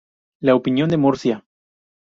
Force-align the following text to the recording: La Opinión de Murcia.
La 0.39 0.55
Opinión 0.55 0.89
de 0.89 0.97
Murcia. 0.97 1.45